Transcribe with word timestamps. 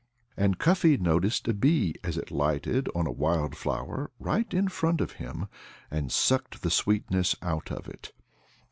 And 0.35 0.57
Cuffy 0.57 0.97
noticed 0.97 1.47
a 1.47 1.53
bee 1.53 1.93
as 2.03 2.17
it 2.17 2.31
lighted 2.31 2.89
on 2.95 3.05
a 3.05 3.11
wild 3.11 3.55
flower 3.55 4.09
right 4.19 4.51
in 4.51 4.67
front 4.67 4.99
of 4.99 5.11
him 5.21 5.45
and 5.91 6.11
sucked 6.11 6.63
the 6.63 6.71
sweetness 6.71 7.35
out 7.43 7.71
of 7.71 7.87
it. 7.87 8.11